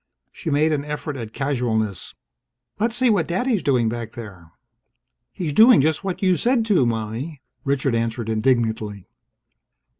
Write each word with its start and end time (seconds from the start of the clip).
She 0.31 0.49
made 0.49 0.71
an 0.71 0.83
effort 0.83 1.15
at 1.15 1.31
casualness: 1.31 2.15
"Let's 2.79 2.95
see 2.95 3.11
what 3.11 3.27
Daddy's 3.27 3.61
doing 3.61 3.87
back 3.87 4.13
there." 4.13 4.49
"He's 5.31 5.53
doing 5.53 5.79
just 5.79 6.03
what 6.03 6.23
you 6.23 6.37
said 6.37 6.65
to, 6.65 6.87
Mommie!" 6.87 7.43
Richard 7.65 7.93
answered 7.93 8.27
indignantly. 8.27 9.05